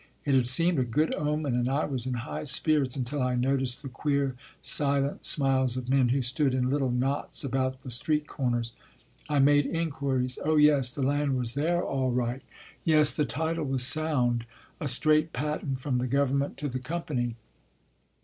It 0.25 0.33
had 0.33 0.47
seemed 0.47 0.79
a 0.79 0.83
good 0.83 1.13
omen, 1.13 1.53
and 1.53 1.69
I 1.69 1.85
was 1.85 2.07
in 2.07 2.15
high 2.25 2.45
spirits, 2.45 2.95
until 2.95 3.21
I 3.21 3.35
noticed 3.35 3.83
the 3.83 3.87
queer, 3.87 4.33
silent 4.59 5.25
smiles 5.25 5.77
of 5.77 5.89
men 5.89 6.09
who 6.09 6.23
stood 6.23 6.55
in 6.55 6.71
little 6.71 6.89
knots 6.89 7.43
about 7.43 7.81
the 7.81 7.91
street 7.91 8.25
corners. 8.25 8.73
I 9.29 9.37
made 9.37 9.67
inquiries. 9.67 10.39
Oh, 10.43 10.55
yes, 10.55 10.91
the 10.91 11.03
land 11.03 11.37
was 11.37 11.53
there 11.53 11.83
all 11.83 12.09
10 12.09 12.09
Happy 12.09 12.15
Valley 12.25 12.29
right. 12.31 12.41
Yes, 12.83 13.15
the 13.15 13.25
title 13.25 13.65
was 13.65 13.85
sound, 13.85 14.47
a 14.79 14.87
straight 14.87 15.33
patent 15.33 15.81
from 15.81 15.99
the 15.99 16.07
government 16.07 16.57
to 16.57 16.67
the 16.67 16.79
company. 16.79 17.35